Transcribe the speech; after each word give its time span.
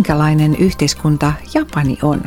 minkälainen 0.00 0.56
yhteiskunta 0.56 1.32
Japani 1.54 1.98
on? 2.02 2.22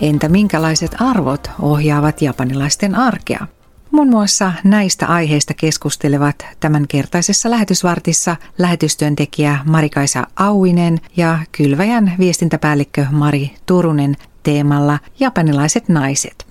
Entä 0.00 0.28
minkälaiset 0.28 0.96
arvot 1.00 1.50
ohjaavat 1.60 2.22
japanilaisten 2.22 2.94
arkea? 2.94 3.46
Muun 3.90 4.08
muassa 4.08 4.52
näistä 4.64 5.06
aiheista 5.06 5.54
keskustelevat 5.54 6.46
tämänkertaisessa 6.60 7.50
lähetysvartissa 7.50 8.36
lähetystyöntekijä 8.58 9.58
Marikaisa 9.64 10.26
Auinen 10.36 10.98
ja 11.16 11.38
Kylväjän 11.52 12.12
viestintäpäällikkö 12.18 13.06
Mari 13.10 13.54
Turunen 13.66 14.16
teemalla 14.42 14.98
Japanilaiset 15.20 15.88
naiset. 15.88 16.46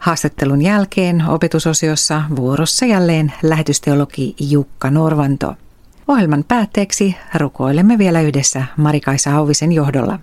Haastattelun 0.00 0.62
jälkeen 0.62 1.24
opetusosiossa 1.28 2.22
vuorossa 2.36 2.86
jälleen 2.86 3.32
lähetysteologi 3.42 4.36
Jukka 4.40 4.90
Norvanto. 4.90 5.54
Ohjelman 6.08 6.44
päätteeksi 6.48 7.16
rukoilemme 7.34 7.98
vielä 7.98 8.20
yhdessä 8.20 8.64
Marikaisa 8.76 9.36
Auvisen 9.36 9.72
johdolla. 9.72 10.18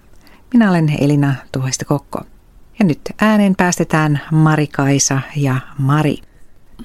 Minä 0.54 0.70
olen 0.70 0.98
Elina 1.00 1.36
Tuhoista 1.52 1.86
Kokko. 1.86 2.22
Ja 2.80 2.86
nyt 2.86 3.00
ääneen 3.22 3.56
päästetään 3.56 4.22
Marikaisa 4.32 5.22
ja 5.36 5.56
Mari. 5.78 6.18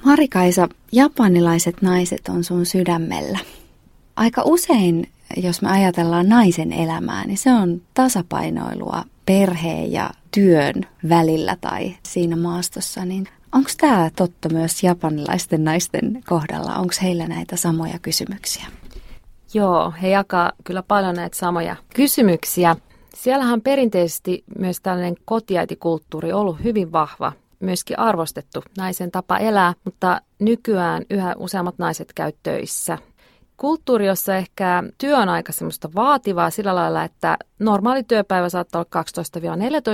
Marikaisa, 0.05 0.69
japanilaiset 0.91 1.81
naiset 1.81 2.21
on 2.29 2.43
sun 2.43 2.65
sydämellä. 2.65 3.39
Aika 4.15 4.41
usein, 4.45 5.09
jos 5.37 5.61
me 5.61 5.69
ajatellaan 5.69 6.29
naisen 6.29 6.73
elämää, 6.73 7.25
niin 7.25 7.37
se 7.37 7.53
on 7.53 7.81
tasapainoilua 7.93 9.03
perheen 9.25 9.91
ja 9.91 10.09
työn 10.31 10.73
välillä 11.09 11.57
tai 11.61 11.95
siinä 12.03 12.35
maastossa. 12.35 13.05
Niin 13.05 13.27
onko 13.51 13.69
tämä 13.77 14.09
totta 14.15 14.49
myös 14.49 14.83
japanilaisten 14.83 15.63
naisten 15.63 16.23
kohdalla? 16.27 16.75
Onko 16.75 16.93
heillä 17.01 17.27
näitä 17.27 17.55
samoja 17.55 17.99
kysymyksiä? 17.99 18.65
Joo, 19.53 19.93
he 20.01 20.09
jakaa 20.09 20.51
kyllä 20.63 20.83
paljon 20.83 21.15
näitä 21.15 21.37
samoja 21.37 21.75
kysymyksiä. 21.95 22.75
Siellähän 23.15 23.61
perinteisesti 23.61 24.43
myös 24.59 24.79
tällainen 24.81 25.15
kotiäitikulttuuri 25.25 26.33
ollut 26.33 26.63
hyvin 26.63 26.91
vahva, 26.91 27.31
myöskin 27.59 27.99
arvostettu 27.99 28.63
naisen 28.77 29.11
tapa 29.11 29.37
elää, 29.37 29.73
mutta 29.85 30.21
nykyään 30.39 31.03
yhä 31.09 31.35
useammat 31.37 31.75
naiset 31.77 32.13
käy 32.15 32.31
töissä. 32.43 32.97
Kulttuuri, 33.57 34.07
jossa 34.07 34.35
ehkä 34.35 34.83
työ 34.97 35.17
on 35.17 35.29
aika 35.29 35.51
semmoista 35.51 35.89
vaativaa 35.95 36.49
sillä 36.49 36.75
lailla, 36.75 37.03
että 37.03 37.37
normaali 37.59 38.03
työpäivä 38.03 38.49
saattaa 38.49 38.85
olla 38.93 39.03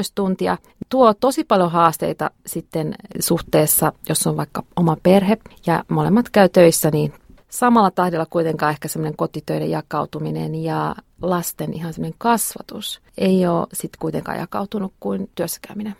12-14 0.09 0.11
tuntia, 0.15 0.57
tuo 0.89 1.13
tosi 1.13 1.43
paljon 1.43 1.71
haasteita 1.71 2.31
sitten 2.45 2.95
suhteessa, 3.19 3.93
jos 4.09 4.27
on 4.27 4.37
vaikka 4.37 4.63
oma 4.75 4.97
perhe 5.03 5.37
ja 5.65 5.83
molemmat 5.87 6.29
käy 6.29 6.49
töissä, 6.49 6.91
niin 6.91 7.13
samalla 7.49 7.91
tahdilla 7.91 8.25
kuitenkaan 8.25 8.71
ehkä 8.71 8.87
semmoinen 8.87 9.17
kotitöiden 9.17 9.69
jakautuminen 9.69 10.55
ja 10.55 10.95
lasten 11.21 11.73
ihan 11.73 11.93
semmoinen 11.93 12.15
kasvatus 12.17 13.01
ei 13.17 13.47
ole 13.47 13.67
sitten 13.73 13.99
kuitenkaan 13.99 14.39
jakautunut 14.39 14.93
kuin 14.99 15.29
työssäkäyminen. 15.35 15.95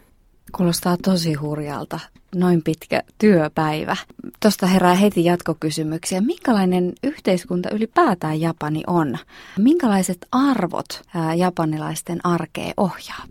Kuulostaa 0.56 0.98
tosi 0.98 1.34
hurjalta, 1.34 2.00
noin 2.36 2.64
pitkä 2.64 3.04
työpäivä. 3.18 3.96
Tuosta 4.40 4.68
herää 4.68 4.96
heti 4.96 5.26
jatkokysymyksiä. 5.26 6.22
Minkälainen 6.22 6.94
yhteiskunta 7.04 7.70
ylipäätään 7.70 8.42
Japani 8.42 8.84
on? 8.88 9.18
Minkälaiset 9.58 10.28
arvot 10.32 11.02
japanilaisten 11.38 12.20
arkeen 12.24 12.74
ohjaa? 12.78 13.24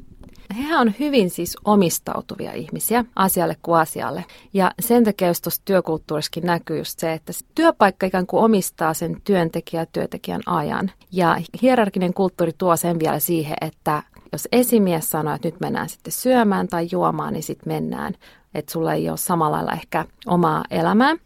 He 0.56 0.76
on 0.76 0.92
hyvin 1.00 1.30
siis 1.30 1.56
omistautuvia 1.64 2.52
ihmisiä 2.52 3.04
asialle 3.16 3.56
kuin 3.62 3.80
asialle. 3.80 4.24
Ja 4.52 4.70
sen 4.80 5.04
takia 5.04 5.28
jos 5.28 5.40
tuossa 5.40 5.62
työkulttuurissakin 5.64 6.46
näkyy 6.46 6.78
just 6.78 6.98
se, 6.98 7.12
että 7.12 7.32
työpaikka 7.54 8.06
ikään 8.06 8.26
kuin 8.26 8.44
omistaa 8.44 8.94
sen 8.94 9.16
työntekijä 9.24 9.86
työntekijän 9.86 10.40
ajan. 10.46 10.90
Ja 11.12 11.36
hierarkinen 11.62 12.14
kulttuuri 12.14 12.52
tuo 12.58 12.76
sen 12.76 12.98
vielä 12.98 13.18
siihen, 13.18 13.56
että 13.60 14.02
jos 14.32 14.48
esimies 14.52 15.10
sanoo, 15.10 15.34
että 15.34 15.48
nyt 15.48 15.60
mennään 15.60 15.88
sitten 15.88 16.12
syömään 16.12 16.68
tai 16.68 16.88
juomaan, 16.92 17.32
niin 17.32 17.42
sitten 17.42 17.72
mennään. 17.72 18.14
Että 18.54 18.72
sulla 18.72 18.92
ei 18.92 19.08
ole 19.08 19.16
samalla 19.16 19.56
lailla 19.56 19.72
ehkä 19.72 20.04
omaa 20.26 20.64
elämää. 20.70 21.16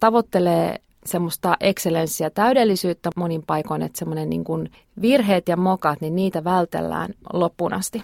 Tavoittelee 0.00 0.80
semmoista 1.06 1.56
excellenssiä, 1.60 2.30
täydellisyyttä 2.30 3.10
monin 3.16 3.42
paikoin, 3.46 3.82
että 3.82 3.98
semmoinen 3.98 4.30
niin 4.30 4.70
virheet 5.00 5.48
ja 5.48 5.56
mokat, 5.56 6.00
niin 6.00 6.16
niitä 6.16 6.44
vältellään 6.44 7.14
loppuun 7.32 7.72
asti. 7.72 8.02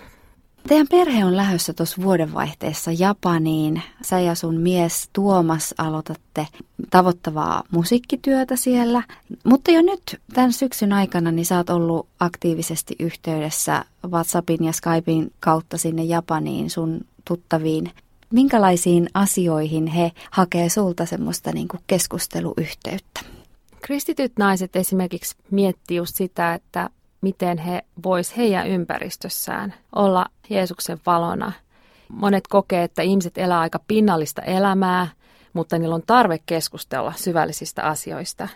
Teidän 0.68 0.88
perhe 0.90 1.24
on 1.24 1.36
lähdössä 1.36 1.72
tuossa 1.72 2.02
vuodenvaihteessa 2.02 2.90
Japaniin. 2.98 3.82
Sä 4.02 4.20
ja 4.20 4.34
sun 4.34 4.60
mies 4.60 5.08
Tuomas 5.12 5.74
aloitatte 5.78 6.46
tavoittavaa 6.90 7.62
musiikkityötä 7.70 8.56
siellä. 8.56 9.02
Mutta 9.44 9.70
jo 9.70 9.82
nyt 9.82 10.20
tämän 10.34 10.52
syksyn 10.52 10.92
aikana 10.92 11.32
niin 11.32 11.46
sä 11.46 11.56
oot 11.56 11.70
ollut 11.70 12.06
aktiivisesti 12.20 12.96
yhteydessä 12.98 13.84
WhatsAppin 14.08 14.64
ja 14.64 14.72
Skypein 14.72 15.32
kautta 15.40 15.78
sinne 15.78 16.04
Japaniin 16.04 16.70
sun 16.70 17.00
tuttaviin. 17.24 17.90
Minkälaisiin 18.30 19.08
asioihin 19.14 19.86
he 19.86 20.12
hakee 20.30 20.68
sulta 20.68 21.06
semmoista 21.06 21.52
niin 21.52 21.68
kuin 21.68 21.80
keskusteluyhteyttä? 21.86 23.20
Kristityt 23.82 24.32
naiset 24.38 24.76
esimerkiksi 24.76 25.36
miettii 25.50 25.96
just 25.96 26.16
sitä, 26.16 26.54
että 26.54 26.90
miten 27.22 27.59
he 27.59 27.83
vois 28.05 28.37
heidän 28.37 28.66
ympäristössään 28.66 29.75
olla 29.94 30.27
Jeesuksen 30.50 30.99
valona. 31.06 31.53
Monet 32.09 32.49
kokee, 32.49 32.83
että 32.83 33.03
ihmiset 33.03 33.38
elää 33.38 33.60
aika 33.60 33.81
pinnallista 33.88 34.43
elämää, 34.43 35.09
mutta 35.53 35.78
niillä 35.78 35.94
on 35.94 36.03
tarve 36.06 36.38
keskustella 36.47 37.12
syvällisistä 37.16 37.83
asioista. 37.83 38.49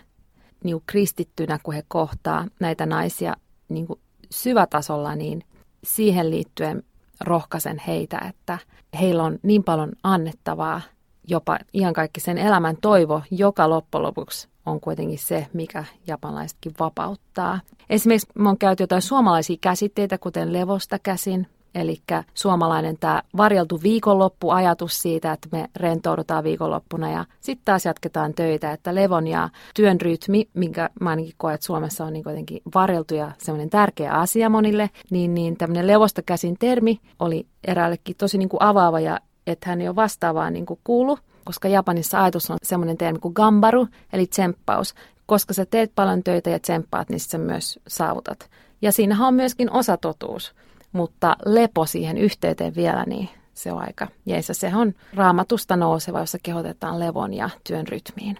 Niin 0.63 0.83
kristittynä, 0.85 1.59
kun 1.63 1.73
he 1.73 1.83
kohtaa 1.87 2.45
näitä 2.59 2.85
naisia 2.85 3.35
niin 3.69 3.87
syvätasolla, 4.31 5.15
niin 5.15 5.43
siihen 5.83 6.29
liittyen 6.29 6.83
rohkaisen 7.21 7.81
heitä, 7.87 8.21
että 8.29 8.57
heillä 8.99 9.23
on 9.23 9.39
niin 9.43 9.63
paljon 9.63 9.91
annettavaa, 10.03 10.81
jopa 11.27 11.59
ihan 11.73 11.93
kaikki 11.93 12.19
sen 12.19 12.37
elämän 12.37 12.77
toivo, 12.81 13.21
joka 13.31 13.69
loppujen 13.69 14.03
lopuksi 14.03 14.47
on 14.67 14.79
kuitenkin 14.79 15.19
se, 15.19 15.47
mikä 15.53 15.83
japanilaisetkin 16.07 16.73
vapauttaa. 16.79 17.59
Esimerkiksi 17.89 18.27
me 18.35 18.49
on 18.49 18.57
käyty 18.57 18.83
jotain 18.83 19.01
suomalaisia 19.01 19.57
käsitteitä, 19.61 20.17
kuten 20.17 20.53
levosta 20.53 20.99
käsin, 20.99 21.47
Eli 21.75 22.01
suomalainen 22.33 22.97
tämä 22.99 23.21
varjeltu 23.37 23.79
viikonloppuajatus 23.83 25.01
siitä, 25.01 25.31
että 25.31 25.47
me 25.51 25.69
rentoudutaan 25.75 26.43
viikonloppuna 26.43 27.11
ja 27.11 27.25
sitten 27.39 27.65
taas 27.65 27.85
jatketaan 27.85 28.33
töitä, 28.33 28.71
että 28.71 28.95
levon 28.95 29.27
ja 29.27 29.49
työn 29.73 30.01
rytmi, 30.01 30.47
minkä 30.53 30.89
mä 31.01 31.09
ainakin 31.09 31.33
koen, 31.37 31.55
että 31.55 31.65
Suomessa 31.65 32.05
on 32.05 32.13
niin 32.13 32.23
kuitenkin 32.23 32.61
varjeltu 32.75 33.15
ja 33.15 33.31
semmoinen 33.37 33.69
tärkeä 33.69 34.11
asia 34.11 34.49
monille, 34.49 34.89
niin, 35.09 35.33
niin 35.33 35.57
tämmöinen 35.57 35.87
levosta 35.87 36.21
käsin 36.21 36.55
termi 36.59 36.99
oli 37.19 37.47
eräällekin 37.67 38.15
tosi 38.15 38.37
niin 38.37 38.49
kuin 38.49 38.63
avaava 38.63 38.99
ja 38.99 39.19
että 39.51 39.69
hän 39.69 39.81
ei 39.81 39.87
ole 39.87 39.95
vastaavaa 39.95 40.49
niin 40.49 40.65
kuin 40.65 40.79
kuulu, 40.83 41.19
koska 41.45 41.67
Japanissa 41.67 42.23
ajatus 42.23 42.51
on 42.51 42.57
semmoinen 42.63 42.97
termi 42.97 43.19
kuin 43.19 43.33
gambaru, 43.35 43.87
eli 44.13 44.27
tsemppaus. 44.27 44.93
Koska 45.25 45.53
sä 45.53 45.65
teet 45.65 45.91
paljon 45.95 46.23
töitä 46.23 46.49
ja 46.49 46.59
tsemppaat, 46.59 47.09
niin 47.09 47.19
sä 47.19 47.37
myös 47.37 47.79
saavutat. 47.87 48.49
Ja 48.81 48.91
siinähän 48.91 49.27
on 49.27 49.33
myöskin 49.33 49.71
osatotuus, 49.71 50.55
mutta 50.91 51.35
lepo 51.45 51.85
siihen 51.85 52.17
yhteyteen 52.17 52.75
vielä, 52.75 53.03
niin 53.07 53.29
se 53.53 53.71
on 53.71 53.81
aika 53.81 54.07
jeisa. 54.25 54.53
Se 54.53 54.71
on 54.75 54.93
raamatusta 55.13 55.75
nouseva, 55.75 56.19
jossa 56.19 56.37
kehotetaan 56.43 56.99
levon 56.99 57.33
ja 57.33 57.49
työn 57.63 57.87
rytmiin 57.87 58.37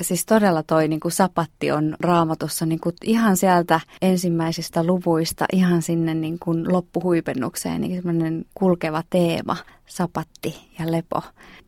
siis 0.00 0.26
todella 0.26 0.62
toi 0.62 0.88
niin 0.88 1.00
kuin 1.00 1.12
sapatti 1.12 1.70
on 1.70 1.96
raamatussa 2.00 2.66
niin 2.66 2.80
kuin 2.80 2.94
ihan 3.04 3.36
sieltä 3.36 3.80
ensimmäisistä 4.02 4.84
luvuista 4.84 5.44
ihan 5.52 5.82
sinne 5.82 6.14
niin 6.14 6.38
kuin 6.38 6.72
loppuhuipennukseen, 6.72 7.80
niin 7.80 7.96
semmoinen 7.96 8.44
kulkeva 8.54 9.02
teema, 9.10 9.56
sapatti 9.86 10.70
ja 10.78 10.92
lepo. 10.92 11.22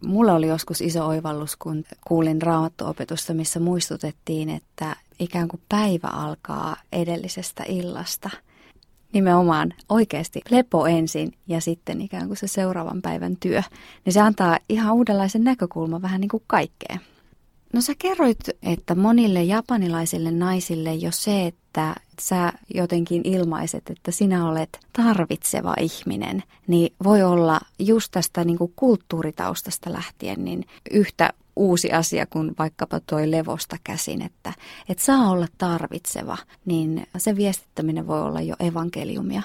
Mulla 0.06 0.34
oli 0.34 0.48
joskus 0.48 0.80
iso 0.80 1.06
oivallus, 1.06 1.56
kun 1.56 1.84
kuulin 2.08 2.42
raamattuopetusta, 2.42 3.34
missä 3.34 3.60
muistutettiin, 3.60 4.48
että 4.48 4.96
ikään 5.18 5.48
kuin 5.48 5.60
päivä 5.68 6.08
alkaa 6.08 6.76
edellisestä 6.92 7.64
illasta. 7.68 8.30
Nimenomaan 9.12 9.74
oikeasti 9.88 10.40
lepo 10.50 10.86
ensin 10.86 11.32
ja 11.46 11.60
sitten 11.60 12.00
ikään 12.00 12.26
kuin 12.26 12.36
se 12.36 12.46
seuraavan 12.46 13.02
päivän 13.02 13.36
työ. 13.40 13.62
Niin 14.04 14.12
se 14.12 14.20
antaa 14.20 14.58
ihan 14.68 14.94
uudenlaisen 14.94 15.44
näkökulman 15.44 16.02
vähän 16.02 16.20
niin 16.20 16.28
kuin 16.28 16.42
kaikkeen. 16.46 17.00
No 17.72 17.80
sä 17.80 17.92
kerroit, 17.98 18.38
että 18.62 18.94
monille 18.94 19.42
japanilaisille 19.42 20.30
naisille 20.30 20.94
jo 20.94 21.10
se, 21.12 21.46
että 21.46 21.94
sä 22.20 22.52
jotenkin 22.74 23.22
ilmaiset, 23.24 23.90
että 23.90 24.10
sinä 24.10 24.48
olet 24.48 24.78
tarvitseva 24.92 25.74
ihminen, 25.80 26.42
niin 26.66 26.94
voi 27.04 27.22
olla 27.22 27.60
just 27.78 28.08
tästä 28.10 28.44
niin 28.44 28.58
kuin 28.58 28.72
kulttuuritaustasta 28.76 29.92
lähtien 29.92 30.44
niin 30.44 30.64
yhtä 30.90 31.32
uusi 31.56 31.92
asia 31.92 32.26
kuin 32.26 32.54
vaikkapa 32.58 33.00
toi 33.00 33.30
levosta 33.30 33.76
käsin, 33.84 34.22
että, 34.22 34.52
että 34.88 35.04
saa 35.04 35.30
olla 35.30 35.46
tarvitseva, 35.58 36.36
niin 36.64 37.06
se 37.16 37.36
viestittäminen 37.36 38.06
voi 38.06 38.22
olla 38.22 38.40
jo 38.40 38.54
evankeliumia. 38.60 39.42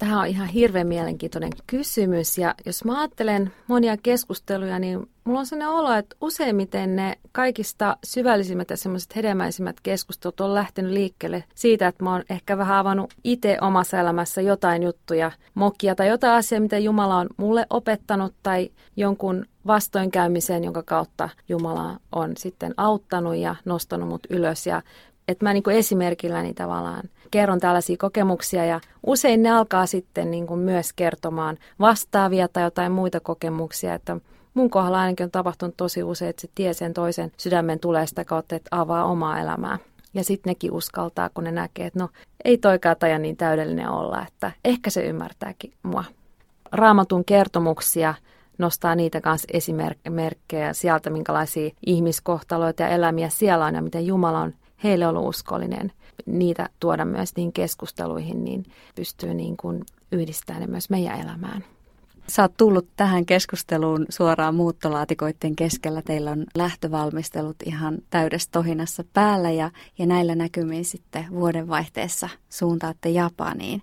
Tähän 0.00 0.18
on 0.18 0.26
ihan 0.26 0.48
hirveän 0.48 0.86
mielenkiintoinen 0.86 1.52
kysymys 1.66 2.38
ja 2.38 2.54
jos 2.66 2.84
mä 2.84 3.00
ajattelen 3.00 3.52
monia 3.66 3.96
keskusteluja, 3.96 4.78
niin 4.78 5.10
mulla 5.24 5.40
on 5.40 5.46
sellainen 5.46 5.74
olo, 5.74 5.92
että 5.92 6.16
useimmiten 6.20 6.96
ne 6.96 7.18
kaikista 7.32 7.96
syvällisimmät 8.04 8.70
ja 8.70 8.76
semmoiset 8.76 9.16
hedelmäisimmät 9.16 9.76
keskustelut 9.82 10.40
on 10.40 10.54
lähtenyt 10.54 10.92
liikkeelle 10.92 11.44
siitä, 11.54 11.88
että 11.88 12.04
mä 12.04 12.12
oon 12.12 12.22
ehkä 12.30 12.58
vähän 12.58 12.76
avannut 12.76 13.14
itse 13.24 13.58
omassa 13.60 14.00
elämässä 14.00 14.40
jotain 14.40 14.82
juttuja, 14.82 15.30
mokia 15.54 15.94
tai 15.94 16.08
jotain 16.08 16.32
asiaa, 16.32 16.60
mitä 16.60 16.78
Jumala 16.78 17.16
on 17.16 17.28
mulle 17.36 17.66
opettanut 17.70 18.34
tai 18.42 18.70
jonkun 18.96 19.46
vastoinkäymiseen, 19.66 20.64
jonka 20.64 20.82
kautta 20.82 21.28
Jumala 21.48 22.00
on 22.12 22.32
sitten 22.36 22.74
auttanut 22.76 23.36
ja 23.36 23.56
nostanut 23.64 24.08
mut 24.08 24.26
ylös. 24.30 24.66
Ja 24.66 24.82
että 25.30 25.44
mä 25.44 25.52
niin 25.52 25.62
kuin 25.62 25.76
esimerkilläni 25.76 26.54
tavallaan 26.54 27.02
kerron 27.30 27.60
tällaisia 27.60 27.96
kokemuksia 27.96 28.64
ja 28.64 28.80
usein 29.06 29.42
ne 29.42 29.50
alkaa 29.50 29.86
sitten 29.86 30.30
niin 30.30 30.46
kuin 30.46 30.60
myös 30.60 30.92
kertomaan 30.92 31.58
vastaavia 31.80 32.48
tai 32.48 32.62
jotain 32.62 32.92
muita 32.92 33.20
kokemuksia, 33.20 33.94
että 33.94 34.16
mun 34.54 34.70
kohdalla 34.70 35.00
ainakin 35.00 35.24
on 35.24 35.30
tapahtunut 35.30 35.76
tosi 35.76 36.02
usein, 36.02 36.30
että 36.30 36.40
se 36.40 36.48
tie 36.54 36.74
sen 36.74 36.94
toisen 36.94 37.32
sydämen 37.36 37.80
tulee 37.80 38.06
sitä 38.06 38.24
kautta, 38.24 38.56
että 38.56 38.68
avaa 38.70 39.04
omaa 39.04 39.40
elämää. 39.40 39.78
Ja 40.14 40.24
sitten 40.24 40.50
nekin 40.50 40.72
uskaltaa, 40.72 41.30
kun 41.34 41.44
ne 41.44 41.52
näkee, 41.52 41.86
että 41.86 41.98
no 41.98 42.08
ei 42.44 42.58
toikaan 42.58 42.96
taja 42.98 43.18
niin 43.18 43.36
täydellinen 43.36 43.88
olla, 43.88 44.26
että 44.28 44.52
ehkä 44.64 44.90
se 44.90 45.04
ymmärtääkin 45.04 45.72
mua. 45.82 46.04
Raamatun 46.72 47.24
kertomuksia 47.24 48.14
nostaa 48.58 48.94
niitä 48.94 49.20
kanssa 49.20 49.48
esimerkkejä 49.52 50.72
sieltä, 50.72 51.10
minkälaisia 51.10 51.70
ihmiskohtaloita 51.86 52.82
ja 52.82 52.88
elämiä 52.88 53.28
siellä 53.28 53.64
on 53.64 53.74
ja 53.74 53.82
miten 53.82 54.06
Jumala 54.06 54.40
on 54.40 54.54
heille 54.84 55.06
ollut 55.06 55.28
uskollinen, 55.28 55.92
niitä 56.26 56.68
tuoda 56.80 57.04
myös 57.04 57.36
niin 57.36 57.52
keskusteluihin, 57.52 58.44
niin 58.44 58.64
pystyy 58.94 59.34
niin 59.34 59.56
kuin 59.56 59.84
yhdistämään 60.12 60.60
ne 60.60 60.66
myös 60.66 60.90
meidän 60.90 61.20
elämään. 61.20 61.64
Sä 62.30 62.42
oot 62.42 62.56
tullut 62.56 62.88
tähän 62.96 63.26
keskusteluun 63.26 64.06
suoraan 64.08 64.54
muuttolaatikoiden 64.54 65.56
keskellä. 65.56 66.02
Teillä 66.02 66.30
on 66.30 66.46
lähtövalmistelut 66.54 67.56
ihan 67.64 67.98
täydessä 68.10 68.48
tohinassa 68.52 69.04
päällä 69.12 69.50
ja, 69.50 69.70
ja 69.98 70.06
näillä 70.06 70.34
näkymiin 70.34 70.84
sitten 70.84 71.26
vuodenvaihteessa 71.30 72.28
suuntaatte 72.50 73.08
Japaniin. 73.08 73.82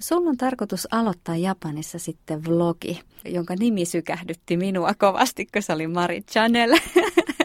Sun 0.00 0.28
on 0.28 0.36
tarkoitus 0.36 0.88
aloittaa 0.90 1.36
Japanissa 1.36 1.98
sitten 1.98 2.44
vlogi, 2.44 3.00
jonka 3.24 3.54
nimi 3.58 3.84
sykähdytti 3.84 4.56
minua 4.56 4.94
kovasti, 4.98 5.46
kun 5.46 5.62
se 5.62 5.72
oli 5.72 5.86
Mari 5.86 6.22
Channel. 6.22 6.70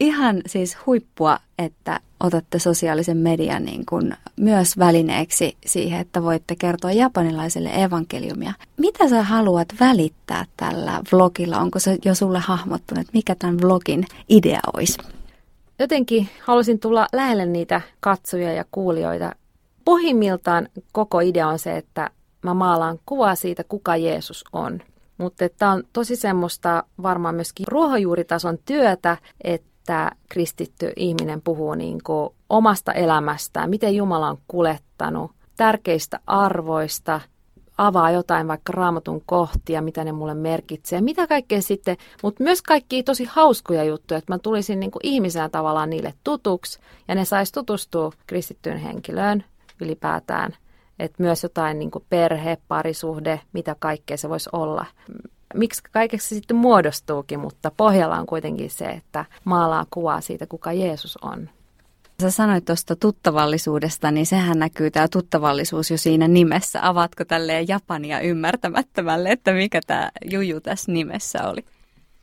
ihan 0.00 0.42
siis 0.46 0.76
huippua, 0.86 1.38
että 1.58 2.00
otatte 2.20 2.58
sosiaalisen 2.58 3.16
median 3.16 3.64
niin 3.64 3.86
kuin 3.86 4.14
myös 4.36 4.78
välineeksi 4.78 5.56
siihen, 5.66 6.00
että 6.00 6.22
voitte 6.22 6.56
kertoa 6.56 6.92
japanilaiselle 6.92 7.82
evankeliumia. 7.82 8.52
Mitä 8.76 9.08
sä 9.08 9.22
haluat 9.22 9.68
välittää 9.80 10.44
tällä 10.56 11.00
vlogilla? 11.12 11.58
Onko 11.58 11.78
se 11.78 11.98
jo 12.04 12.14
sulle 12.14 12.38
hahmottunut, 12.38 13.06
mikä 13.12 13.34
tämän 13.34 13.58
vlogin 13.62 14.06
idea 14.28 14.60
olisi? 14.76 14.98
Jotenkin 15.78 16.28
halusin 16.42 16.80
tulla 16.80 17.06
lähelle 17.12 17.46
niitä 17.46 17.80
katsojia 18.00 18.52
ja 18.52 18.64
kuulijoita. 18.70 19.34
Pohjimmiltaan 19.84 20.68
koko 20.92 21.20
idea 21.20 21.48
on 21.48 21.58
se, 21.58 21.76
että 21.76 22.10
mä 22.42 22.54
maalaan 22.54 22.98
kuvaa 23.06 23.34
siitä, 23.34 23.64
kuka 23.64 23.96
Jeesus 23.96 24.44
on. 24.52 24.80
Mutta 25.18 25.48
tämä 25.48 25.72
on 25.72 25.82
tosi 25.92 26.16
semmoista 26.16 26.84
varmaan 27.02 27.34
myöskin 27.34 27.66
ruohonjuuritason 27.68 28.58
työtä, 28.64 29.16
että 29.44 30.10
kristitty 30.28 30.92
ihminen 30.96 31.42
puhuu 31.42 31.74
niin 31.74 32.00
omasta 32.50 32.92
elämästään, 32.92 33.70
miten 33.70 33.96
Jumala 33.96 34.30
on 34.30 34.38
kulettanut, 34.48 35.30
tärkeistä 35.56 36.20
arvoista, 36.26 37.20
avaa 37.78 38.10
jotain 38.10 38.48
vaikka 38.48 38.72
raamatun 38.72 39.22
kohtia, 39.26 39.82
mitä 39.82 40.04
ne 40.04 40.12
mulle 40.12 40.34
merkitsee, 40.34 41.00
mitä 41.00 41.26
kaikkea 41.26 41.62
sitten, 41.62 41.96
mutta 42.22 42.44
myös 42.44 42.62
kaikki 42.62 43.02
tosi 43.02 43.24
hauskoja 43.24 43.84
juttuja, 43.84 44.18
että 44.18 44.32
mä 44.32 44.38
tulisin 44.38 44.80
niin 44.80 44.90
ihmisenä 45.02 45.48
tavallaan 45.48 45.90
niille 45.90 46.14
tutuksi 46.24 46.78
ja 47.08 47.14
ne 47.14 47.24
sais 47.24 47.52
tutustua 47.52 48.12
kristittyyn 48.26 48.78
henkilöön 48.78 49.44
ylipäätään. 49.80 50.56
Että 50.98 51.22
myös 51.22 51.42
jotain 51.42 51.78
niin 51.78 51.90
perhe, 52.10 52.58
parisuhde, 52.68 53.40
mitä 53.52 53.76
kaikkea 53.78 54.16
se 54.16 54.28
voisi 54.28 54.50
olla 54.52 54.86
miksi 55.54 55.82
kaikeksi 55.92 56.28
se 56.28 56.34
sitten 56.34 56.56
muodostuukin, 56.56 57.40
mutta 57.40 57.70
pohjalla 57.76 58.18
on 58.18 58.26
kuitenkin 58.26 58.70
se, 58.70 58.84
että 58.84 59.24
maalaa 59.44 59.86
kuvaa 59.90 60.20
siitä, 60.20 60.46
kuka 60.46 60.72
Jeesus 60.72 61.18
on. 61.22 61.48
Sä 62.22 62.30
sanoit 62.30 62.64
tuosta 62.64 62.96
tuttavallisuudesta, 62.96 64.10
niin 64.10 64.26
sehän 64.26 64.58
näkyy 64.58 64.90
tämä 64.90 65.08
tuttavallisuus 65.08 65.90
jo 65.90 65.98
siinä 65.98 66.28
nimessä. 66.28 66.88
Avaatko 66.88 67.24
tälleen 67.24 67.68
Japania 67.68 68.20
ymmärtämättömälle, 68.20 69.30
että 69.30 69.52
mikä 69.52 69.80
tämä 69.86 70.10
juju 70.30 70.60
tässä 70.60 70.92
nimessä 70.92 71.48
oli? 71.48 71.64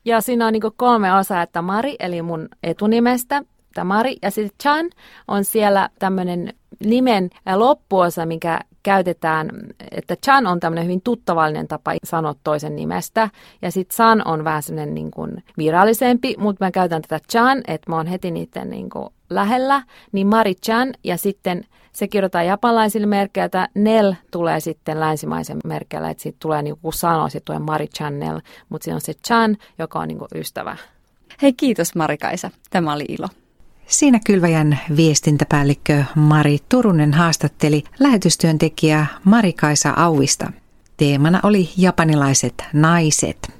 Ja 0.05 0.21
siinä 0.21 0.47
on 0.47 0.53
niin 0.53 0.63
kolme 0.75 1.13
osaa, 1.13 1.41
että 1.41 1.61
Mari, 1.61 1.95
eli 1.99 2.21
mun 2.21 2.47
etunimestä, 2.63 3.43
Mari, 3.83 4.17
ja 4.21 4.31
sitten 4.31 4.57
Chan 4.61 4.89
on 5.27 5.45
siellä 5.45 5.89
tämmöinen 5.99 6.53
nimen 6.85 7.29
loppuosa, 7.55 8.25
mikä 8.25 8.59
käytetään, 8.83 9.49
että 9.91 10.15
Chan 10.15 10.47
on 10.47 10.59
tämmöinen 10.59 10.83
hyvin 10.83 11.01
tuttavallinen 11.01 11.67
tapa 11.67 11.93
sanoa 12.03 12.35
toisen 12.43 12.75
nimestä. 12.75 13.29
Ja 13.61 13.71
sitten 13.71 13.95
San 13.95 14.27
on 14.27 14.43
vähän 14.43 14.63
semmoinen 14.63 14.93
niin 14.93 15.11
kuin 15.11 15.43
virallisempi, 15.57 16.35
mutta 16.37 16.65
mä 16.65 16.71
käytän 16.71 17.01
tätä 17.01 17.25
Chan, 17.31 17.61
että 17.67 17.91
mä 17.91 17.95
oon 17.95 18.07
heti 18.07 18.31
niiden 18.31 18.69
niin 18.69 18.89
kuin 18.89 19.09
lähellä. 19.29 19.83
Niin 20.11 20.27
Mari 20.27 20.55
Chan 20.55 20.93
ja 21.03 21.17
sitten 21.17 21.65
se 21.93 22.07
kirjoitetaan 22.07 22.45
japanlaisilla 22.45 23.07
merkeillä, 23.07 23.67
Nel 23.73 24.13
tulee 24.31 24.59
sitten 24.59 24.99
länsimaisen 24.99 25.57
merkeillä, 25.65 26.09
että 26.09 26.23
siitä 26.23 26.37
tulee 26.41 26.61
niin 26.61 26.77
kuin 26.81 26.93
sanoo, 26.93 27.29
sitten 27.29 27.45
tulee 27.45 27.59
Mari 27.59 27.87
Channel, 27.87 28.41
mutta 28.69 28.85
siinä 28.85 28.95
on 28.95 29.01
se 29.01 29.13
Chan, 29.13 29.57
joka 29.79 29.99
on 29.99 30.07
niin 30.07 30.17
kuin 30.17 30.29
ystävä. 30.35 30.77
Hei 31.41 31.53
kiitos 31.53 31.95
Marikaisa, 31.95 32.49
tämä 32.69 32.93
oli 32.93 33.05
ilo. 33.09 33.27
Siinä 33.87 34.19
Kylväjän 34.25 34.79
viestintäpäällikkö 34.95 36.03
Mari 36.15 36.57
Turunen 36.69 37.13
haastatteli 37.13 37.83
lähetystyöntekijä 37.99 39.05
Marikaisa 39.23 39.89
Auista. 39.89 40.51
Teemana 40.97 41.39
oli 41.43 41.69
japanilaiset 41.77 42.63
naiset. 42.73 43.53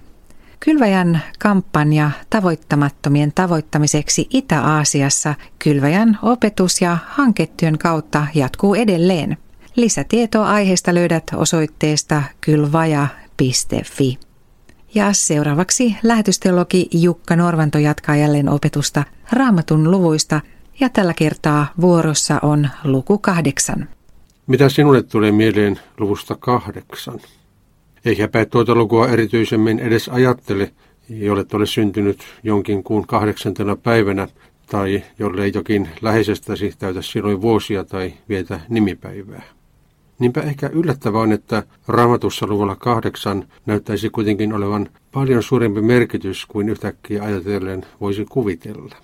Kylväjän 0.59 1.21
kampanja 1.39 2.11
tavoittamattomien 2.29 3.31
tavoittamiseksi 3.35 4.27
Itä-Aasiassa 4.29 5.35
Kylväjän 5.59 6.19
opetus- 6.21 6.81
ja 6.81 6.97
hanketyön 7.07 7.77
kautta 7.77 8.27
jatkuu 8.33 8.75
edelleen. 8.75 9.37
Lisätietoa 9.75 10.49
aiheesta 10.49 10.93
löydät 10.93 11.23
osoitteesta 11.35 12.23
kylvaja.fi. 12.41 14.17
Ja 14.95 15.13
seuraavaksi 15.13 15.95
lähetysteologi 16.03 16.87
Jukka 16.91 17.35
Norvanto 17.35 17.77
jatkaa 17.77 18.15
jälleen 18.15 18.49
opetusta 18.49 19.03
raamatun 19.31 19.91
luvuista 19.91 20.41
ja 20.79 20.89
tällä 20.89 21.13
kertaa 21.13 21.67
vuorossa 21.81 22.39
on 22.41 22.69
luku 22.83 23.17
kahdeksan. 23.17 23.89
Mitä 24.47 24.69
sinulle 24.69 25.03
tulee 25.03 25.31
mieleen 25.31 25.79
luvusta 25.99 26.35
kahdeksan? 26.39 27.19
Eikäpä 28.05 28.45
tuota 28.45 28.75
lukua 28.75 29.07
erityisemmin 29.07 29.79
edes 29.79 30.09
ajattele, 30.09 30.71
jollet 31.09 31.53
ole 31.53 31.65
syntynyt 31.65 32.19
jonkin 32.43 32.83
kuun 32.83 33.07
kahdeksantena 33.07 33.75
päivänä, 33.75 34.27
tai 34.67 35.03
jollei 35.19 35.51
jokin 35.55 35.89
läheisestäsi 36.01 36.73
täytä 36.79 37.01
silloin 37.01 37.41
vuosia 37.41 37.83
tai 37.83 38.13
vietä 38.29 38.59
nimipäivää. 38.69 39.43
Niinpä 40.23 40.41
ehkä 40.41 40.69
yllättävää 40.73 41.21
on, 41.21 41.31
että 41.31 41.63
raamatussa 41.87 42.47
luvulla 42.47 42.75
kahdeksan 42.75 43.47
näyttäisi 43.65 44.09
kuitenkin 44.09 44.53
olevan 44.53 44.89
paljon 45.11 45.43
suurempi 45.43 45.81
merkitys 45.81 46.45
kuin 46.45 46.69
yhtäkkiä 46.69 47.23
ajatellen 47.23 47.85
voisi 48.01 48.25
kuvitella. 48.29 48.95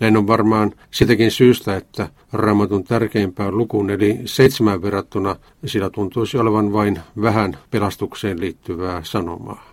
Näin 0.00 0.16
on 0.16 0.26
varmaan 0.26 0.72
sitäkin 0.90 1.30
syystä, 1.30 1.76
että 1.76 2.08
raamatun 2.32 2.84
tärkeimpään 2.84 3.58
lukuun 3.58 3.90
eli 3.90 4.18
seitsemän 4.24 4.82
verrattuna 4.82 5.36
sillä 5.66 5.90
tuntuisi 5.90 6.38
olevan 6.38 6.72
vain 6.72 7.00
vähän 7.22 7.58
pelastukseen 7.70 8.40
liittyvää 8.40 9.00
sanomaa. 9.04 9.72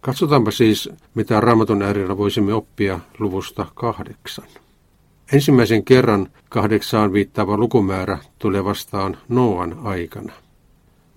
Katsotaanpa 0.00 0.50
siis, 0.50 0.88
mitä 1.14 1.40
raamatun 1.40 1.82
äärellä 1.82 2.18
voisimme 2.18 2.54
oppia 2.54 3.00
luvusta 3.18 3.66
kahdeksan. 3.74 4.46
Ensimmäisen 5.32 5.84
kerran 5.84 6.28
kahdeksaan 6.48 7.12
viittaava 7.12 7.56
lukumäärä 7.56 8.18
tulee 8.38 8.64
vastaan 8.64 9.16
Noan 9.28 9.76
aikana. 9.82 10.32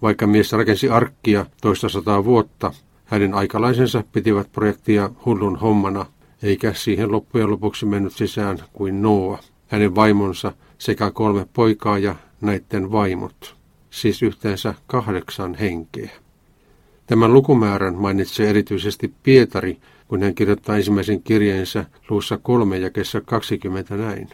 Vaikka 0.01 0.27
mies 0.27 0.51
rakensi 0.51 0.89
arkkia 0.89 1.45
toista 1.61 1.89
sataa 1.89 2.25
vuotta, 2.25 2.73
hänen 3.05 3.33
aikalaisensa 3.33 4.03
pitivät 4.11 4.51
projektia 4.51 5.09
hullun 5.25 5.55
hommana, 5.55 6.05
eikä 6.43 6.73
siihen 6.73 7.11
loppujen 7.11 7.49
lopuksi 7.49 7.85
mennyt 7.85 8.13
sisään 8.13 8.59
kuin 8.73 9.01
Noa, 9.01 9.39
hänen 9.67 9.95
vaimonsa 9.95 10.51
sekä 10.77 11.11
kolme 11.11 11.47
poikaa 11.53 11.97
ja 11.97 12.15
näiden 12.41 12.91
vaimot, 12.91 13.55
siis 13.89 14.23
yhteensä 14.23 14.73
kahdeksan 14.87 15.55
henkeä. 15.55 16.09
Tämän 17.07 17.33
lukumäärän 17.33 17.95
mainitsee 17.95 18.49
erityisesti 18.49 19.13
Pietari 19.23 19.77
kun 20.13 20.23
hän 20.23 20.35
kirjoittaa 20.35 20.75
ensimmäisen 20.75 21.23
kirjeensä 21.23 21.85
luussa 22.09 22.37
kolme 22.37 22.77
ja 22.77 22.89
kesä 22.89 23.21
20 23.21 23.97
näin. 23.97 24.29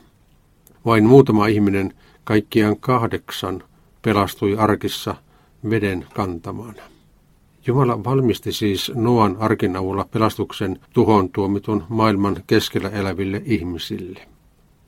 Vain 0.86 1.05
muutama 1.05 1.48
ihminen, 1.48 1.93
kaikkiaan 2.24 2.79
kahdeksan, 2.79 3.63
pelastui 4.01 4.57
arkissa, 4.57 5.15
veden 5.69 6.05
kantamana. 6.13 6.83
Jumala 7.67 8.03
valmisti 8.03 8.51
siis 8.51 8.91
Noan 8.95 9.38
arkin 9.39 9.75
avulla 9.75 10.07
pelastuksen 10.12 10.79
tuhon 10.93 11.29
tuomitun 11.29 11.83
maailman 11.89 12.43
keskellä 12.48 12.89
eläville 12.89 13.41
ihmisille. 13.45 14.19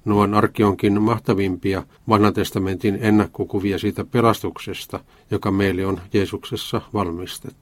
Noan 0.06 0.34
arki 0.34 0.64
onkin 0.64 1.02
mahtavimpia 1.02 1.84
vanhan 2.10 2.34
testamentin 2.34 2.98
ennakkokuvia 3.02 3.80
siitä 3.80 4.06
pelastuksesta, 4.06 5.00
joka 5.32 5.52
meille 5.52 5.86
on 5.86 6.02
Jeesuksessa 6.14 6.82
valmistettu. 6.94 7.61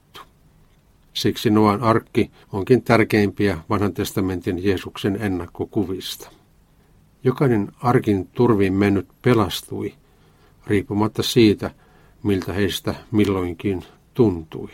Siksi 1.14 1.50
Noan 1.50 1.82
arkki 1.82 2.32
onkin 2.54 2.82
tärkeimpiä 2.82 3.58
vanhan 3.70 3.94
testamentin 3.94 4.64
Jeesuksen 4.64 5.18
ennakkokuvista. 5.22 6.30
Jokainen 7.24 7.72
arkin 7.82 8.28
turviin 8.28 8.74
mennyt 8.74 9.08
pelastui, 9.22 9.94
riippumatta 10.68 11.24
siitä, 11.24 11.72
miltä 12.24 12.54
heistä 12.54 12.96
milloinkin 13.12 13.86
tuntui. 14.14 14.70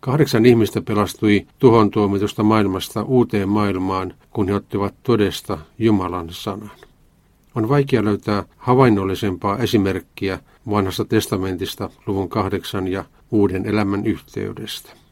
Kahdeksan 0.00 0.46
ihmistä 0.46 0.82
pelastui 0.82 1.46
tuhon 1.58 1.90
tuomitusta 1.90 2.42
maailmasta 2.42 3.02
uuteen 3.02 3.48
maailmaan, 3.48 4.14
kun 4.30 4.48
he 4.48 4.54
ottivat 4.54 4.94
todesta 5.02 5.58
Jumalan 5.78 6.26
sanan. 6.30 6.70
On 7.54 7.68
vaikea 7.68 8.04
löytää 8.04 8.44
havainnollisempaa 8.56 9.58
esimerkkiä 9.58 10.38
vanhasta 10.70 11.04
testamentista 11.04 11.90
luvun 12.06 12.28
kahdeksan 12.28 12.88
ja 12.88 13.04
uuden 13.30 13.66
elämän 13.66 14.06
yhteydestä. 14.06 15.05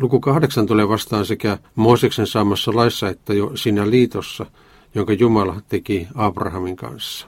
Luku 0.00 0.20
kahdeksan 0.20 0.66
tulee 0.66 0.88
vastaan 0.88 1.26
sekä 1.26 1.58
Mooseksen 1.74 2.26
saamassa 2.26 2.72
laissa 2.74 3.08
että 3.08 3.34
jo 3.34 3.52
siinä 3.54 3.90
liitossa, 3.90 4.46
jonka 4.94 5.12
Jumala 5.12 5.60
teki 5.68 6.08
Abrahamin 6.14 6.76
kanssa. 6.76 7.26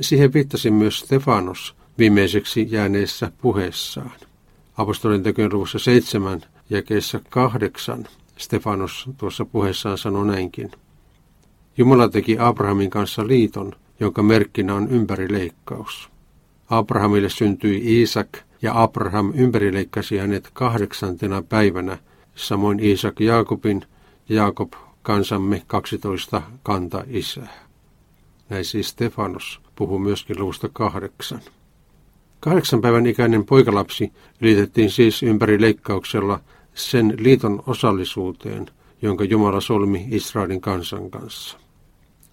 Siihen 0.00 0.32
viittasi 0.32 0.70
myös 0.70 0.98
Stefanos 0.98 1.76
viimeiseksi 1.98 2.66
jääneessä 2.70 3.32
puheessaan. 3.42 4.12
Apostolin 4.76 5.22
tekojen 5.22 5.52
luvussa 5.52 5.78
7 5.78 6.40
jakeessa 6.70 7.20
8 7.30 8.08
Stefanos 8.36 9.10
tuossa 9.16 9.44
puheessaan 9.44 9.98
sanoi 9.98 10.26
näinkin. 10.26 10.70
Jumala 11.76 12.08
teki 12.08 12.36
Abrahamin 12.38 12.90
kanssa 12.90 13.26
liiton, 13.26 13.72
jonka 14.00 14.22
merkkinä 14.22 14.74
on 14.74 14.88
ympärileikkaus. 14.88 16.10
Abrahamille 16.70 17.28
syntyi 17.28 17.82
Iisak 17.84 18.28
ja 18.64 18.82
Abraham 18.82 19.32
ympärileikkasi 19.34 20.18
hänet 20.18 20.50
kahdeksantena 20.52 21.42
päivänä, 21.42 21.98
samoin 22.34 22.80
Iisak 22.80 23.20
Jaakobin 23.20 23.82
ja 24.28 24.36
Jaakob 24.36 24.72
kansamme 25.02 25.62
12 25.66 26.42
kanta 26.62 27.04
isää. 27.06 27.64
Näin 28.48 28.64
siis 28.64 28.88
Stefanos 28.88 29.60
puhuu 29.76 29.98
myöskin 29.98 30.40
luvusta 30.40 30.68
kahdeksan. 30.72 31.40
Kahdeksan 32.40 32.80
päivän 32.80 33.06
ikäinen 33.06 33.44
poikalapsi 33.44 34.12
liitettiin 34.40 34.90
siis 34.90 35.22
ympäri 35.22 35.60
leikkauksella 35.60 36.40
sen 36.74 37.14
liiton 37.18 37.62
osallisuuteen, 37.66 38.66
jonka 39.02 39.24
Jumala 39.24 39.60
solmi 39.60 40.06
Israelin 40.10 40.60
kansan 40.60 41.10
kanssa. 41.10 41.58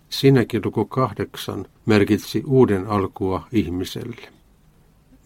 Siinäkin 0.09 0.61
luku 0.65 0.85
kahdeksan 0.85 1.65
merkitsi 1.85 2.43
uuden 2.45 2.87
alkua 2.87 3.47
ihmiselle. 3.51 4.40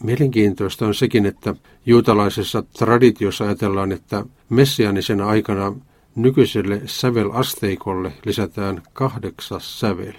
Mielenkiintoista 0.03 0.85
on 0.87 0.95
sekin, 0.95 1.25
että 1.25 1.55
juutalaisessa 1.85 2.61
traditiossa 2.61 3.43
ajatellaan, 3.43 3.91
että 3.91 4.25
messiaanisena 4.49 5.27
aikana 5.27 5.73
nykyiselle 6.15 6.81
sävelasteikolle 6.85 8.13
lisätään 8.25 8.83
kahdeksas 8.93 9.79
sävel. 9.79 10.13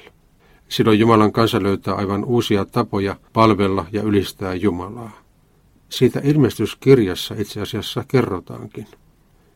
Silloin 0.69 0.99
Jumalan 0.99 1.33
kansa 1.33 1.63
löytää 1.63 1.95
aivan 1.95 2.25
uusia 2.25 2.65
tapoja 2.65 3.17
palvella 3.33 3.87
ja 3.93 4.03
ylistää 4.03 4.55
Jumalaa. 4.55 5.23
Siitä 5.89 6.21
ilmestyskirjassa 6.25 7.35
itse 7.39 7.61
asiassa 7.61 8.05
kerrotaankin. 8.09 8.87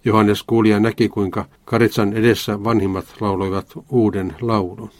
Johannes 0.05 0.43
kuuli 0.43 0.69
ja 0.69 0.81
näki, 0.81 1.09
kuinka 1.09 1.45
Karitsan 1.65 2.13
edessä 2.13 2.65
vanhimmat 2.65 3.07
lauloivat 3.21 3.73
uuden 3.89 4.37
laulun. 4.41 4.91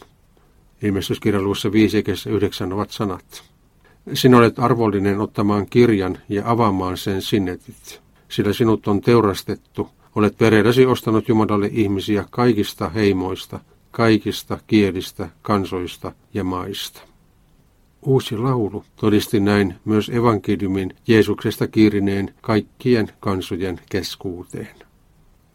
Ilmestyskirjan 0.81 1.43
luvussa 1.43 1.71
5 1.71 2.03
9 2.29 2.73
ovat 2.73 2.89
sanat. 2.89 3.50
Sinä 4.13 4.37
olet 4.37 4.59
arvollinen 4.59 5.19
ottamaan 5.19 5.65
kirjan 5.65 6.17
ja 6.29 6.43
avaamaan 6.45 6.97
sen 6.97 7.21
sinnetit, 7.21 8.01
sillä 8.29 8.53
sinut 8.53 8.87
on 8.87 9.01
teurastettu, 9.01 9.89
olet 10.15 10.39
verelläsi 10.39 10.85
ostanut 10.85 11.27
Jumalalle 11.29 11.69
ihmisiä 11.73 12.25
kaikista 12.29 12.89
heimoista, 12.89 13.59
kaikista 13.91 14.59
kielistä, 14.67 15.29
kansoista 15.41 16.11
ja 16.33 16.43
maista. 16.43 17.01
Uusi 18.01 18.37
laulu 18.37 18.83
todisti 18.95 19.39
näin 19.39 19.75
myös 19.85 20.09
evankeliumin 20.09 20.93
Jeesuksesta 21.07 21.67
kiirineen 21.67 22.33
kaikkien 22.41 23.09
kansojen 23.19 23.79
keskuuteen. 23.89 24.75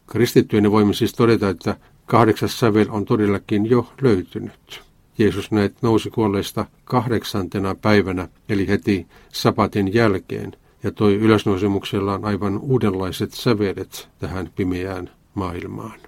Kristittyinen 0.06 0.72
voimme 0.72 0.94
siis 0.94 1.12
todeta, 1.12 1.48
että 1.48 1.76
kahdeksas 2.06 2.60
sävel 2.60 2.86
on 2.90 3.04
todellakin 3.04 3.70
jo 3.70 3.92
löytynyt. 4.02 4.85
Jeesus 5.18 5.50
näet 5.50 5.82
nousi 5.82 6.10
kuolleista 6.10 6.66
kahdeksantena 6.84 7.74
päivänä, 7.74 8.28
eli 8.48 8.68
heti 8.68 9.06
sapatin 9.32 9.94
jälkeen, 9.94 10.52
ja 10.82 10.92
toi 10.92 11.14
ylösnousemuksellaan 11.14 12.24
aivan 12.24 12.58
uudenlaiset 12.58 13.32
sävelet 13.32 14.08
tähän 14.18 14.50
pimeään 14.56 15.10
maailmaan. 15.34 16.00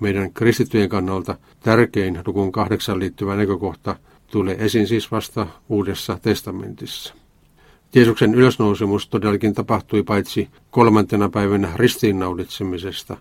Meidän 0.00 0.32
kristittyjen 0.32 0.88
kannalta 0.88 1.38
tärkein 1.60 2.20
lukuun 2.26 2.52
kahdeksan 2.52 2.98
liittyvä 2.98 3.36
näkökohta 3.36 3.96
tulee 4.26 4.56
esiin 4.58 4.86
siis 4.86 5.12
vasta 5.12 5.46
Uudessa 5.68 6.18
testamentissa. 6.22 7.14
Jeesuksen 7.94 8.34
ylösnousemus 8.34 9.08
todellakin 9.08 9.54
tapahtui 9.54 10.02
paitsi 10.02 10.48
kolmantena 10.70 11.28
päivänä 11.28 11.72
ristiinnaulitsemisesta, 11.76 13.16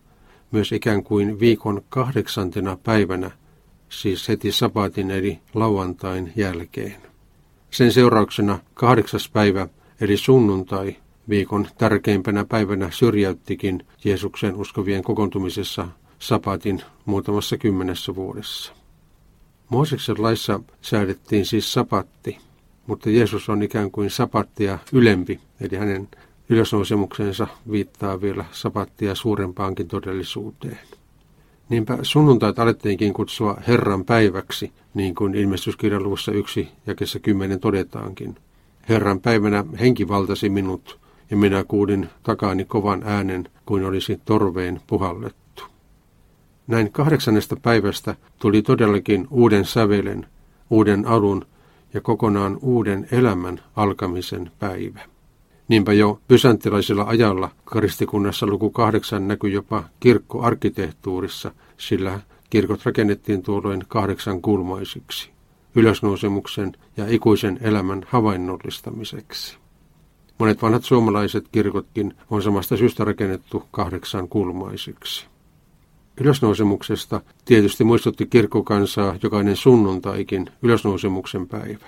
myös 0.51 0.72
ikään 0.72 1.03
kuin 1.03 1.39
viikon 1.39 1.82
kahdeksantena 1.89 2.77
päivänä, 2.84 3.32
siis 3.91 4.27
heti 4.27 4.51
sapatin 4.51 5.12
eli 5.12 5.39
lauantain 5.53 6.33
jälkeen. 6.36 7.01
Sen 7.71 7.91
seurauksena 7.91 8.60
kahdeksas 8.74 9.29
päivä 9.29 9.67
eli 10.01 10.17
sunnuntai 10.17 10.95
viikon 11.29 11.67
tärkeimpänä 11.77 12.45
päivänä 12.45 12.91
syrjäyttikin 12.91 13.86
Jeesuksen 14.03 14.55
uskovien 14.55 15.03
kokoontumisessa 15.03 15.88
sapatin 16.19 16.81
muutamassa 17.05 17.57
kymmenessä 17.57 18.15
vuodessa. 18.15 18.74
Mooseksen 19.69 20.24
laissa 20.24 20.60
säädettiin 20.81 21.45
siis 21.45 21.74
sapatti, 21.74 22.38
mutta 22.88 23.10
Jeesus 23.10 23.50
on 23.50 23.63
ikään 23.63 23.91
kuin 23.91 24.10
sapattia 24.10 24.79
ylempi, 24.93 25.39
eli 25.62 25.77
hänen 25.77 26.10
ylösnousemuksensa 26.50 27.48
viittaa 27.71 28.21
vielä 28.21 28.45
sapattia 28.51 29.15
suurempaankin 29.15 29.88
todellisuuteen. 29.88 30.79
Niinpä 31.72 31.98
sunnuntait 32.01 32.60
alettiinkin 32.60 33.13
kutsua 33.13 33.58
Herran 33.68 34.06
päiväksi, 34.06 34.72
niin 34.94 35.16
kuin 35.16 35.36
ilmestyskirjan 35.36 36.04
luvussa 36.04 36.32
yksi 36.32 36.68
kesä 36.98 37.20
kymmenen 37.20 37.60
todetaankin. 37.60 38.36
Herran 38.90 39.20
päivänä 39.20 39.66
henki 39.80 40.08
valtasi 40.08 40.50
minut, 40.50 41.00
ja 41.30 41.38
minä 41.38 41.63
kuulin 41.63 42.10
takaani 42.24 42.66
kovan 42.66 43.01
äänen, 43.06 43.50
kuin 43.66 43.86
olisi 43.86 44.22
torveen 44.25 44.82
puhallettu. 44.88 45.63
Näin 46.68 46.92
kahdeksannesta 46.92 47.56
päivästä 47.62 48.16
tuli 48.40 48.62
todellakin 48.62 49.28
uuden 49.30 49.66
sävelen, 49.66 50.25
uuden 50.70 51.08
alun 51.08 51.46
ja 51.94 52.01
kokonaan 52.01 52.58
uuden 52.62 53.08
elämän 53.12 53.60
alkamisen 53.75 54.51
päivä. 54.60 55.01
Niinpä 55.72 55.94
jo 55.94 56.20
bysanttilaisella 56.28 57.04
ajalla 57.04 57.50
karistikunnassa 57.66 58.48
luku 58.48 58.70
kahdeksan 58.70 59.28
näkyi 59.28 59.54
jopa 59.54 59.84
kirkkoarkkitehtuurissa, 60.00 61.51
sillä 61.78 62.20
kirkot 62.50 62.86
rakennettiin 62.86 63.44
tuolloin 63.44 63.84
kahdeksan 63.88 64.42
kulmaisiksi, 64.42 65.30
ylösnousemuksen 65.75 66.72
ja 66.98 67.06
ikuisen 67.08 67.60
elämän 67.62 68.06
havainnollistamiseksi. 68.08 69.58
Monet 70.38 70.62
vanhat 70.62 70.84
suomalaiset 70.84 71.46
kirkotkin 71.51 72.13
on 72.30 72.42
samasta 72.42 72.78
syystä 72.78 73.06
rakennettu 73.06 73.63
kahdeksan 73.72 74.28
kulmaisiksi. 74.28 75.25
Ylösnousemuksesta 76.22 77.22
tietysti 77.46 77.84
muistutti 77.84 78.25
kirkkokansaa 78.25 79.16
jokainen 79.24 79.56
sunnuntaikin 79.56 80.50
ylösnousemuksen 80.62 81.48
päivä. 81.48 81.86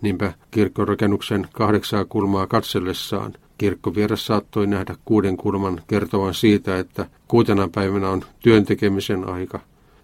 Niinpä 0.00 0.32
kirkkorakennuksen 0.50 1.48
kahdeksaa 1.52 2.04
kulmaa 2.04 2.46
katsellessaan 2.46 3.34
kirkkovieras 3.58 4.26
saattoi 4.26 4.66
nähdä 4.66 4.96
kuuden 5.04 5.36
kulman 5.36 5.80
kertovan 5.86 6.34
siitä, 6.34 6.78
että 6.78 7.06
kuutena 7.28 7.68
päivänä 7.74 8.08
on 8.08 8.24
työntekemisen 8.40 9.28
aika. 9.28 9.60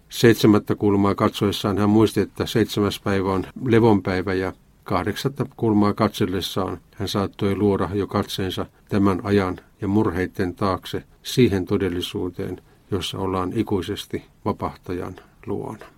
Seitsemättä 0.09 0.75
kulmaa 0.75 1.15
katsoessaan 1.15 1.77
hän 1.77 1.89
muisti, 1.89 2.19
että 2.19 2.45
seitsemäs 2.45 2.99
päivä 2.99 3.33
on 3.33 3.43
levonpäivä 3.65 4.33
ja 4.33 4.53
kahdeksatta 4.83 5.45
kulmaa 5.57 5.93
katsellessaan 5.93 6.77
hän 6.95 7.07
saattoi 7.07 7.55
luoda 7.55 7.89
jo 7.93 8.07
katseensa 8.07 8.65
tämän 8.89 9.21
ajan 9.23 9.59
ja 9.81 9.87
murheiden 9.87 10.55
taakse 10.55 11.03
siihen 11.23 11.65
todellisuuteen, 11.65 12.61
jossa 12.91 13.17
ollaan 13.17 13.51
ikuisesti 13.55 14.25
vapahtajan 14.45 15.15
luona. 15.45 15.94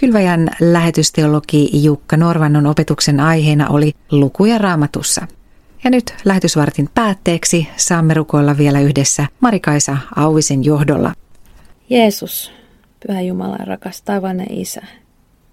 Kylväjän 0.00 0.48
lähetysteologi 0.60 1.84
Jukka 1.84 2.16
Norvannon 2.16 2.66
opetuksen 2.66 3.20
aiheena 3.20 3.68
oli 3.68 3.92
lukuja 4.10 4.58
raamatussa. 4.58 5.26
Ja 5.84 5.90
nyt 5.90 6.14
lähetysvartin 6.24 6.88
päätteeksi 6.94 7.68
saamme 7.76 8.14
rukoilla 8.14 8.58
vielä 8.58 8.80
yhdessä 8.80 9.26
Marikaisa 9.40 9.96
Auvisen 10.16 10.64
johdolla. 10.64 11.12
Jeesus, 11.90 12.52
Pyhä 13.06 13.20
Jumala 13.20 13.56
rakas 13.56 14.02
taivainen 14.02 14.52
Isä, 14.52 14.82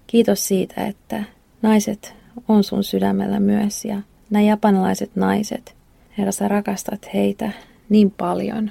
kiitos 0.06 0.48
siitä, 0.48 0.86
että 0.86 1.24
naiset 1.62 2.14
on 2.48 2.64
sun 2.64 2.84
sydämellä 2.84 3.40
myös 3.40 3.84
ja 3.84 4.02
nämä 4.30 4.42
japanilaiset 4.42 5.16
naiset, 5.16 5.76
Herra, 6.18 6.32
sä 6.32 6.48
rakastat 6.48 7.08
heitä 7.14 7.50
niin 7.88 8.10
paljon. 8.10 8.70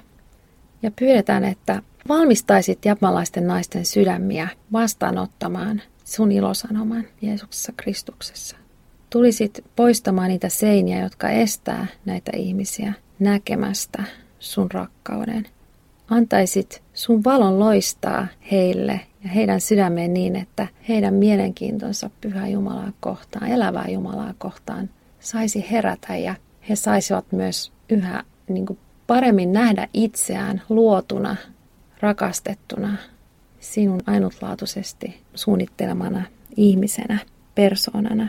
Ja 0.81 0.91
pyydetään, 0.99 1.43
että 1.43 1.81
valmistaisit 2.09 2.85
japanlaisten 2.85 3.47
naisten 3.47 3.85
sydämiä 3.85 4.47
vastaanottamaan 4.71 5.81
sun 6.03 6.31
ilosanoman 6.31 7.03
Jeesuksessa 7.21 7.73
Kristuksessa. 7.77 8.57
Tulisit 9.09 9.65
poistamaan 9.75 10.29
niitä 10.29 10.49
seiniä, 10.49 11.03
jotka 11.03 11.29
estää 11.29 11.87
näitä 12.05 12.31
ihmisiä 12.35 12.93
näkemästä 13.19 14.03
sun 14.39 14.71
rakkauden. 14.71 15.47
Antaisit 16.09 16.81
sun 16.93 17.23
valon 17.23 17.59
loistaa 17.59 18.27
heille 18.51 18.99
ja 19.23 19.29
heidän 19.29 19.61
sydämeen 19.61 20.13
niin, 20.13 20.35
että 20.35 20.67
heidän 20.89 21.13
mielenkiintonsa 21.13 22.09
pyhää 22.21 22.47
Jumalaa 22.47 22.91
kohtaan, 22.99 23.51
elävää 23.51 23.87
Jumalaa 23.87 24.33
kohtaan 24.37 24.89
saisi 25.19 25.65
herätä 25.71 26.15
ja 26.15 26.35
he 26.69 26.75
saisivat 26.75 27.31
myös 27.31 27.71
yhä 27.89 28.23
niin 28.47 28.65
kuin 28.65 28.79
paremmin 29.07 29.53
nähdä 29.53 29.87
itseään 29.93 30.61
luotuna, 30.69 31.35
rakastettuna, 32.05 32.97
sinun 33.59 34.01
ainutlaatuisesti 34.07 35.21
suunnittelemana 35.35 36.23
ihmisenä, 36.57 37.19
persoonana. 37.55 38.27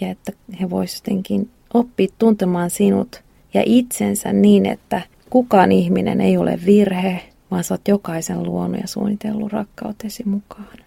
Ja 0.00 0.10
että 0.10 0.32
he 0.60 0.70
voisivat 0.70 1.06
jotenkin 1.06 1.50
oppia 1.74 2.08
tuntemaan 2.18 2.70
sinut 2.70 3.22
ja 3.54 3.62
itsensä 3.66 4.32
niin, 4.32 4.66
että 4.66 5.02
kukaan 5.30 5.72
ihminen 5.72 6.20
ei 6.20 6.36
ole 6.36 6.58
virhe, 6.66 7.22
vaan 7.50 7.64
sä 7.64 7.74
oot 7.74 7.88
jokaisen 7.88 8.42
luonut 8.42 8.80
ja 8.80 8.86
suunnitellut 8.86 9.52
rakkautesi 9.52 10.22
mukaan. 10.24 10.78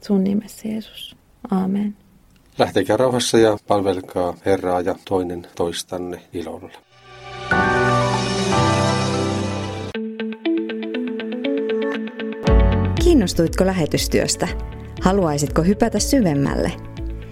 Sun 0.00 0.24
nimessä 0.24 0.68
Jeesus. 0.68 1.16
Aamen. 1.50 1.96
Lähtekää 2.58 2.96
rauhassa 2.96 3.38
ja 3.38 3.58
palvelkaa 3.66 4.34
Herraa 4.46 4.80
ja 4.80 4.94
toinen 5.08 5.46
toistanne 5.56 6.22
ilolla. 6.32 6.87
Kiinnostuitko 13.28 13.66
lähetystyöstä? 13.66 14.48
Haluaisitko 15.00 15.62
hypätä 15.62 15.98
syvemmälle? 15.98 16.72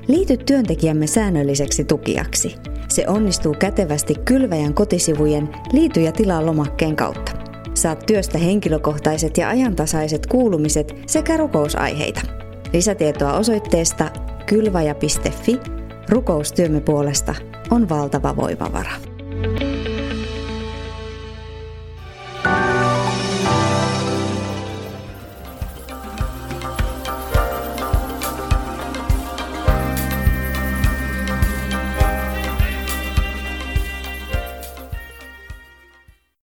Liity 0.08 0.36
työntekijämme 0.36 1.06
säännölliseksi 1.06 1.84
tukijaksi. 1.84 2.54
Se 2.88 3.08
onnistuu 3.08 3.54
kätevästi 3.58 4.14
kylväjän 4.24 4.74
kotisivujen 4.74 5.48
Liity 5.72 6.00
ja 6.00 6.12
tilaa 6.12 6.46
lomakkeen 6.46 6.96
kautta. 6.96 7.32
Saat 7.74 8.06
työstä 8.06 8.38
henkilökohtaiset 8.38 9.38
ja 9.38 9.48
ajantasaiset 9.48 10.26
kuulumiset 10.26 10.94
sekä 11.06 11.36
rukousaiheita. 11.36 12.20
Lisätietoa 12.72 13.38
osoitteesta 13.38 14.10
kylvaja.fi. 14.46 15.60
Rukoustyömme 16.08 16.80
puolesta 16.80 17.34
on 17.70 17.88
valtava 17.88 18.36
voimavara. 18.36 18.92